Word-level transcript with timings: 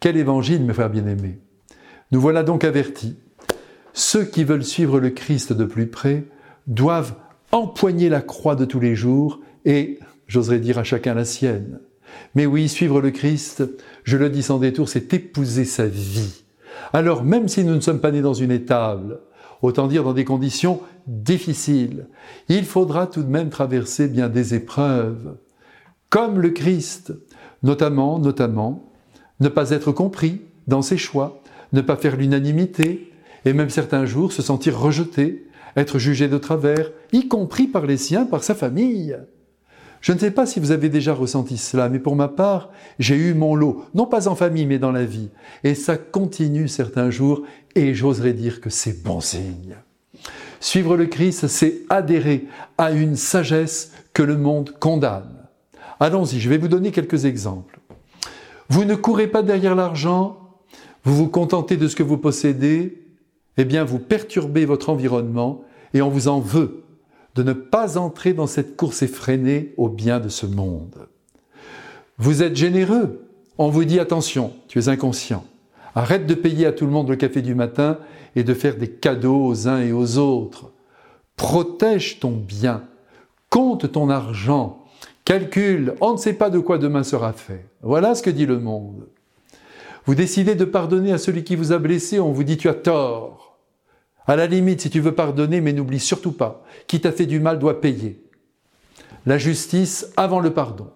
Quel 0.00 0.16
évangile, 0.16 0.62
mes 0.62 0.74
frères 0.74 0.90
bien-aimés 0.90 1.38
Nous 2.12 2.20
voilà 2.20 2.42
donc 2.42 2.64
avertis. 2.64 3.16
Ceux 3.94 4.24
qui 4.24 4.44
veulent 4.44 4.64
suivre 4.64 5.00
le 5.00 5.10
Christ 5.10 5.54
de 5.54 5.64
plus 5.64 5.86
près 5.86 6.24
doivent 6.66 7.14
empoigner 7.50 8.10
la 8.10 8.20
croix 8.20 8.56
de 8.56 8.66
tous 8.66 8.80
les 8.80 8.94
jours 8.94 9.40
et, 9.64 9.98
j'oserais 10.26 10.58
dire 10.58 10.78
à 10.78 10.84
chacun 10.84 11.14
la 11.14 11.24
sienne. 11.24 11.80
Mais 12.34 12.44
oui, 12.44 12.68
suivre 12.68 13.00
le 13.00 13.10
Christ, 13.10 13.64
je 14.04 14.18
le 14.18 14.28
dis 14.28 14.42
sans 14.42 14.58
détour, 14.58 14.88
c'est 14.88 15.14
épouser 15.14 15.64
sa 15.64 15.86
vie. 15.86 16.42
Alors 16.92 17.24
même 17.24 17.48
si 17.48 17.64
nous 17.64 17.74
ne 17.74 17.80
sommes 17.80 18.00
pas 18.00 18.12
nés 18.12 18.20
dans 18.20 18.34
une 18.34 18.50
étable, 18.50 19.20
autant 19.62 19.86
dire 19.86 20.04
dans 20.04 20.12
des 20.12 20.26
conditions 20.26 20.80
difficiles, 21.06 22.08
il 22.50 22.66
faudra 22.66 23.06
tout 23.06 23.22
de 23.22 23.30
même 23.30 23.48
traverser 23.48 24.08
bien 24.08 24.28
des 24.28 24.54
épreuves, 24.54 25.36
comme 26.10 26.38
le 26.38 26.50
Christ, 26.50 27.14
notamment, 27.62 28.18
notamment, 28.18 28.92
ne 29.40 29.48
pas 29.48 29.70
être 29.70 29.92
compris 29.92 30.42
dans 30.66 30.82
ses 30.82 30.98
choix, 30.98 31.42
ne 31.72 31.80
pas 31.80 31.96
faire 31.96 32.16
l'unanimité, 32.16 33.12
et 33.44 33.52
même 33.52 33.70
certains 33.70 34.06
jours 34.06 34.32
se 34.32 34.42
sentir 34.42 34.78
rejeté, 34.78 35.46
être 35.76 35.98
jugé 35.98 36.28
de 36.28 36.38
travers, 36.38 36.90
y 37.12 37.28
compris 37.28 37.66
par 37.66 37.86
les 37.86 37.96
siens, 37.96 38.24
par 38.24 38.42
sa 38.42 38.54
famille. 38.54 39.16
Je 40.00 40.12
ne 40.12 40.18
sais 40.18 40.30
pas 40.30 40.46
si 40.46 40.60
vous 40.60 40.70
avez 40.70 40.88
déjà 40.88 41.14
ressenti 41.14 41.56
cela, 41.56 41.88
mais 41.88 41.98
pour 41.98 42.16
ma 42.16 42.28
part, 42.28 42.70
j'ai 42.98 43.16
eu 43.16 43.34
mon 43.34 43.54
lot, 43.54 43.84
non 43.94 44.06
pas 44.06 44.28
en 44.28 44.36
famille, 44.36 44.66
mais 44.66 44.78
dans 44.78 44.92
la 44.92 45.04
vie. 45.04 45.30
Et 45.64 45.74
ça 45.74 45.96
continue 45.96 46.68
certains 46.68 47.10
jours, 47.10 47.42
et 47.74 47.94
j'oserais 47.94 48.32
dire 48.32 48.60
que 48.60 48.70
c'est 48.70 49.02
bon 49.02 49.20
signe. 49.20 49.76
Suivre 50.60 50.96
le 50.96 51.06
Christ, 51.06 51.48
c'est 51.48 51.82
adhérer 51.88 52.46
à 52.78 52.92
une 52.92 53.16
sagesse 53.16 53.92
que 54.12 54.22
le 54.22 54.36
monde 54.36 54.74
condamne. 54.80 55.48
Allons-y, 56.00 56.40
je 56.40 56.48
vais 56.48 56.58
vous 56.58 56.68
donner 56.68 56.90
quelques 56.90 57.24
exemples. 57.24 57.80
Vous 58.68 58.84
ne 58.84 58.94
courez 58.94 59.28
pas 59.28 59.42
derrière 59.42 59.74
l'argent, 59.74 60.38
vous 61.04 61.14
vous 61.14 61.28
contentez 61.28 61.76
de 61.76 61.86
ce 61.86 61.96
que 61.96 62.02
vous 62.02 62.18
possédez, 62.18 63.02
eh 63.56 63.64
bien 63.64 63.84
vous 63.84 63.98
perturbez 63.98 64.64
votre 64.64 64.90
environnement 64.90 65.62
et 65.94 66.02
on 66.02 66.10
vous 66.10 66.28
en 66.28 66.40
veut 66.40 66.82
de 67.36 67.42
ne 67.42 67.52
pas 67.52 67.98
entrer 67.98 68.32
dans 68.32 68.46
cette 68.46 68.76
course 68.76 69.02
effrénée 69.02 69.74
au 69.76 69.88
bien 69.88 70.20
de 70.20 70.28
ce 70.28 70.46
monde. 70.46 71.06
Vous 72.18 72.42
êtes 72.42 72.56
généreux, 72.56 73.26
on 73.58 73.68
vous 73.68 73.84
dit 73.84 74.00
attention, 74.00 74.52
tu 74.68 74.78
es 74.78 74.88
inconscient. 74.88 75.44
Arrête 75.94 76.26
de 76.26 76.34
payer 76.34 76.66
à 76.66 76.72
tout 76.72 76.86
le 76.86 76.92
monde 76.92 77.08
le 77.08 77.16
café 77.16 77.42
du 77.42 77.54
matin 77.54 77.98
et 78.34 78.42
de 78.42 78.54
faire 78.54 78.76
des 78.76 78.90
cadeaux 78.90 79.46
aux 79.46 79.68
uns 79.68 79.80
et 79.80 79.92
aux 79.92 80.18
autres. 80.18 80.72
Protège 81.36 82.20
ton 82.20 82.32
bien, 82.32 82.84
compte 83.50 83.92
ton 83.92 84.08
argent, 84.08 84.85
calcule, 85.26 85.94
on 86.00 86.12
ne 86.12 86.18
sait 86.18 86.32
pas 86.32 86.48
de 86.48 86.58
quoi 86.58 86.78
demain 86.78 87.02
sera 87.02 87.34
fait. 87.34 87.66
Voilà 87.82 88.14
ce 88.14 88.22
que 88.22 88.30
dit 88.30 88.46
le 88.46 88.58
monde. 88.58 89.08
Vous 90.06 90.14
décidez 90.14 90.54
de 90.54 90.64
pardonner 90.64 91.12
à 91.12 91.18
celui 91.18 91.44
qui 91.44 91.56
vous 91.56 91.72
a 91.72 91.78
blessé, 91.78 92.20
on 92.20 92.32
vous 92.32 92.44
dit 92.44 92.56
tu 92.56 92.70
as 92.70 92.74
tort. 92.74 93.58
À 94.26 94.36
la 94.36 94.46
limite, 94.46 94.80
si 94.80 94.88
tu 94.88 95.00
veux 95.00 95.14
pardonner, 95.14 95.60
mais 95.60 95.72
n'oublie 95.72 96.00
surtout 96.00 96.32
pas, 96.32 96.64
qui 96.86 97.00
t'a 97.00 97.12
fait 97.12 97.26
du 97.26 97.40
mal 97.40 97.58
doit 97.58 97.80
payer. 97.80 98.22
La 99.26 99.36
justice 99.36 100.12
avant 100.16 100.40
le 100.40 100.54
pardon. 100.54 100.90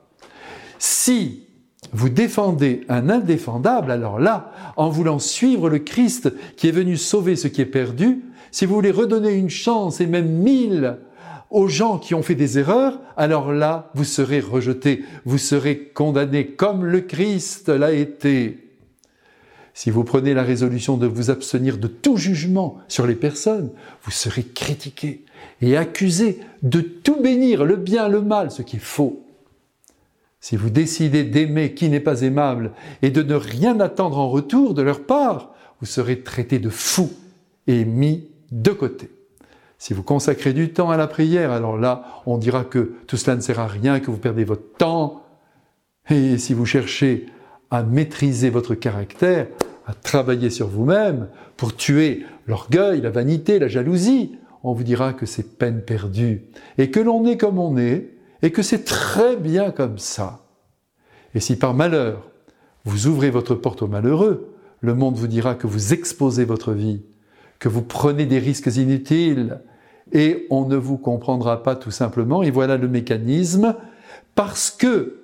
Si 0.79 1.47
vous 1.93 2.09
défendez 2.09 2.83
un 2.89 3.11
indéfendable, 3.11 3.91
alors 3.91 4.21
là, 4.21 4.53
en 4.77 4.91
voulant 4.91 5.19
suivre 5.19 5.69
le 5.69 5.81
Christ 5.81 6.33
qui 6.57 6.69
est 6.69 6.73
venu 6.73 6.97
sauver 6.97 7.35
ce 7.35 7.49
qui 7.49 7.61
est 7.61 7.67
perdu, 7.67 8.23
si 8.53 8.65
vous 8.65 8.75
voulez 8.75 8.93
redonner 8.93 9.33
une 9.33 9.51
chance 9.51 10.01
et 10.01 10.07
même 10.07 10.29
mille 10.29 10.99
aux 11.51 11.69
gens 11.69 11.99
qui 11.99 12.15
ont 12.15 12.23
fait 12.23 12.35
des 12.35 12.59
erreurs, 12.59 13.01
alors 13.17 13.53
là, 13.53 13.91
vous 13.95 14.05
serez 14.05 14.41
rejeté, 14.41 15.05
vous 15.25 15.39
serez 15.39 15.79
condamné 15.79 16.47
comme 16.47 16.85
le 16.85 17.01
Christ 17.01 17.69
l'a 17.69 17.93
été. 17.93 18.71
Si 19.75 19.91
vous 19.91 20.05
prenez 20.05 20.35
la 20.35 20.43
résolution 20.43 20.97
de 20.97 21.07
vous 21.07 21.31
abstenir 21.31 21.79
de 21.79 21.89
tout 21.89 22.17
jugement 22.17 22.79
sur 22.89 23.07
les 23.07 23.15
personnes, 23.15 23.71
vous 24.03 24.11
serez 24.11 24.43
critiqué 24.43 25.25
et 25.61 25.77
accusé 25.77 26.41
de 26.63 26.81
tout 26.81 27.21
bénir, 27.21 27.65
le 27.65 27.77
bien, 27.77 28.09
le 28.09 28.21
mal, 28.21 28.51
ce 28.51 28.63
qui 28.63 28.77
est 28.77 28.81
faux. 28.81 29.25
Si 30.41 30.57
vous 30.57 30.71
décidez 30.71 31.25
d'aimer 31.25 31.75
qui 31.75 31.89
n'est 31.89 32.01
pas 32.01 32.23
aimable 32.23 32.73
et 33.03 33.11
de 33.11 33.23
ne 33.23 33.35
rien 33.35 33.79
attendre 33.81 34.19
en 34.19 34.31
retour 34.31 34.75
de 34.75 34.83
leur 34.83 35.05
part, 35.05 35.55
vous 35.81 35.87
serez 35.87 36.21
traité 36.21 36.59
de 36.59 36.71
fou 36.71 37.11
et 37.67 37.85
mis 37.85 38.29
de 38.51 38.71
côté. 38.71 39.11
Si 39.81 39.95
vous 39.95 40.03
consacrez 40.03 40.53
du 40.53 40.75
temps 40.75 40.91
à 40.91 40.99
la 40.99 41.07
prière, 41.07 41.53
alors 41.53 41.79
là, 41.79 42.23
on 42.27 42.37
dira 42.37 42.65
que 42.65 42.93
tout 43.07 43.17
cela 43.17 43.35
ne 43.35 43.41
sert 43.41 43.59
à 43.59 43.67
rien, 43.67 43.99
que 43.99 44.11
vous 44.11 44.19
perdez 44.19 44.45
votre 44.45 44.77
temps. 44.77 45.25
Et 46.11 46.37
si 46.37 46.53
vous 46.53 46.67
cherchez 46.67 47.25
à 47.71 47.83
maîtriser 47.83 48.51
votre 48.51 48.75
caractère, 48.75 49.47
à 49.87 49.95
travailler 49.95 50.51
sur 50.51 50.69
vous-même 50.69 51.29
pour 51.57 51.75
tuer 51.75 52.27
l'orgueil, 52.47 53.01
la 53.01 53.09
vanité, 53.09 53.59
la 53.59 53.69
jalousie, 53.69 54.37
on 54.65 54.75
vous 54.75 54.85
dira 54.85 55.15
que 55.15 55.25
c'est 55.25 55.57
peine 55.57 55.81
perdue 55.81 56.43
et 56.77 56.91
que 56.91 57.01
l'on 57.01 57.25
est 57.25 57.39
comme 57.39 57.59
on 57.59 57.79
est 57.79 58.11
et 58.43 58.53
que 58.53 58.61
c'est 58.61 58.85
très 58.85 59.37
bien 59.37 59.71
comme 59.71 59.97
ça. 59.97 60.45
Et 61.35 61.41
si 61.41 61.57
par 61.57 61.73
malheur 61.73 62.29
vous 62.85 63.07
ouvrez 63.07 63.31
votre 63.31 63.55
porte 63.55 63.81
aux 63.81 63.89
malheureux, 63.89 64.53
le 64.83 64.95
monde 64.95 65.17
vous 65.17 65.27
dira 65.27 65.55
que 65.55 65.67
vous 65.67 65.95
exposez 65.95 66.45
votre 66.45 66.73
vie, 66.73 67.03
que 67.59 67.71
vous 67.71 67.83
prenez 67.83 68.27
des 68.27 68.39
risques 68.39 68.77
inutiles 68.77 69.61
et 70.13 70.47
on 70.51 70.67
ne 70.67 70.77
vous 70.77 70.99
comprendra 70.99 71.63
pas 71.63 71.77
tout 71.77 71.91
simplement. 71.91 72.43
Et 72.43 72.51
voilà 72.51 72.77
le 72.77 72.89
mécanisme 72.89 73.75
parce 74.35 74.71
que 74.71 75.21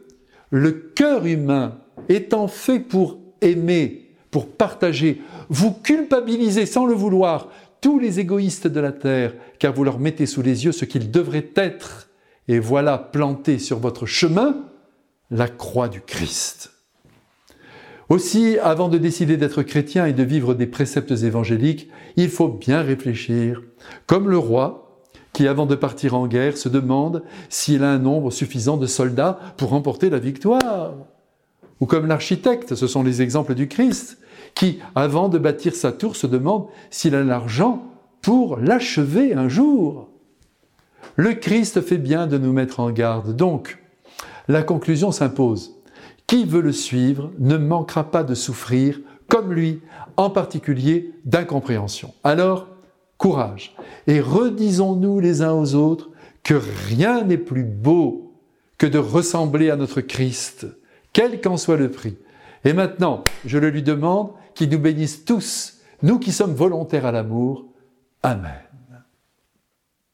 le 0.51 0.73
cœur 0.73 1.27
humain 1.27 1.79
étant 2.09 2.49
fait 2.49 2.81
pour 2.81 3.19
aimer, 3.41 4.11
pour 4.31 4.49
partager, 4.49 5.21
vous 5.49 5.73
culpabilisez 5.73 6.67
sans 6.67 6.87
le 6.87 6.95
vouloir 6.95 7.49
tous 7.81 7.99
les 7.99 8.21
égoïstes 8.21 8.67
de 8.67 8.81
la 8.81 8.93
terre, 8.93 9.35
car 9.59 9.73
vous 9.73 9.85
leur 9.85 9.99
mettez 9.99 10.27
sous 10.27 10.43
les 10.43 10.65
yeux 10.65 10.73
ce 10.73 10.85
qu'ils 10.85 11.11
devraient 11.11 11.51
être, 11.57 12.09
et 12.49 12.59
voilà 12.59 12.99
planté 12.99 13.59
sur 13.59 13.79
votre 13.79 14.07
chemin 14.07 14.65
la 15.31 15.49
croix 15.49 15.89
du 15.89 16.01
Christ. 16.01 16.76
Aussi, 18.09 18.59
avant 18.59 18.89
de 18.89 18.99
décider 18.99 19.37
d'être 19.37 19.63
chrétien 19.63 20.07
et 20.07 20.13
de 20.13 20.23
vivre 20.23 20.55
des 20.55 20.67
préceptes 20.67 21.11
évangéliques, 21.11 21.91
il 22.17 22.29
faut 22.29 22.49
bien 22.49 22.83
réfléchir, 22.83 23.63
comme 24.07 24.29
le 24.29 24.39
roi, 24.39 25.03
qui 25.33 25.49
avant 25.49 25.67
de 25.67 25.75
partir 25.75 26.15
en 26.15 26.27
guerre 26.27 26.57
se 26.57 26.69
demande 26.69 27.23
s'il 27.49 27.83
a 27.83 27.91
un 27.91 27.99
nombre 27.99 28.31
suffisant 28.31 28.77
de 28.77 28.87
soldats 28.87 29.39
pour 29.57 29.71
remporter 29.71 30.09
la 30.09 30.19
victoire 30.19 30.95
ou 31.81 31.87
comme 31.87 32.07
l'architecte, 32.07 32.75
ce 32.75 32.87
sont 32.87 33.03
les 33.03 33.23
exemples 33.23 33.55
du 33.55 33.69
Christ, 33.69 34.19
qui, 34.55 34.79
avant 34.95 35.29
de 35.29 35.39
bâtir 35.39 35.75
sa 35.75 35.93
tour, 35.93 36.17
se 36.17 36.27
demande 36.27 36.67
s'il 36.91 37.15
a 37.15 37.23
l'argent 37.23 37.85
pour 38.23 38.57
l'achever 38.57 39.35
un 39.35 39.49
jour. 39.49 40.09
Le 41.17 41.35
Christ 41.35 41.83
fait 41.83 41.99
bien 41.99 42.27
de 42.27 42.39
nous 42.39 42.53
mettre 42.53 42.81
en 42.81 42.91
garde. 42.91 43.37
Donc, 43.37 43.79
la 44.49 44.63
conclusion 44.63 45.13
s'impose. 45.13 45.76
Qui 46.27 46.45
veut 46.45 46.61
le 46.61 46.73
suivre 46.73 47.33
ne 47.39 47.57
manquera 47.57 48.11
pas 48.11 48.25
de 48.25 48.35
souffrir, 48.35 49.01
comme 49.29 49.53
lui, 49.53 49.81
en 50.17 50.31
particulier 50.31 51.13
d'incompréhension. 51.25 52.15
Alors, 52.25 52.69
courage. 53.19 53.75
Et 54.07 54.21
redisons-nous 54.21 55.21
les 55.21 55.43
uns 55.43 55.53
aux 55.53 55.75
autres 55.75 56.11
que 56.43 56.61
rien 56.89 57.25
n'est 57.25 57.39
plus 57.39 57.65
beau 57.65 58.33
que 58.79 58.87
de 58.87 58.99
ressembler 58.99 59.71
à 59.71 59.77
notre 59.77 60.01
Christ 60.01 60.67
quel 61.13 61.41
qu'en 61.41 61.57
soit 61.57 61.77
le 61.79 61.91
prix. 61.91 62.17
Et 62.65 62.73
maintenant, 62.73 63.25
je 63.45 63.59
le 63.59 63.71
lui 63.71 63.83
demande 63.83 64.33
qu'il 64.55 64.69
nous 64.69 64.79
bénisse 64.79 65.25
tous, 65.25 65.79
nous 66.03 66.19
qui 66.19 66.33
sommes 66.33 66.55
volontaires 66.55 67.07
à 67.07 67.13
l'amour. 67.13 67.65
Amen. 68.23 68.66